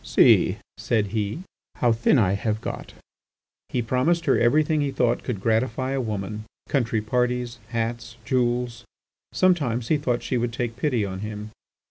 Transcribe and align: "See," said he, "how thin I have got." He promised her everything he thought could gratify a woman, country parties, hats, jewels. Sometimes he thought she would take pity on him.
"See," 0.03 0.57
said 0.79 1.09
he, 1.13 1.43
"how 1.75 1.91
thin 1.91 2.17
I 2.17 2.33
have 2.33 2.59
got." 2.59 2.93
He 3.69 3.83
promised 3.83 4.25
her 4.25 4.35
everything 4.39 4.81
he 4.81 4.89
thought 4.89 5.21
could 5.21 5.39
gratify 5.39 5.91
a 5.91 6.01
woman, 6.01 6.45
country 6.67 7.03
parties, 7.03 7.59
hats, 7.69 8.15
jewels. 8.25 8.83
Sometimes 9.31 9.89
he 9.89 9.97
thought 9.97 10.23
she 10.23 10.39
would 10.39 10.53
take 10.53 10.75
pity 10.75 11.05
on 11.05 11.19
him. 11.19 11.51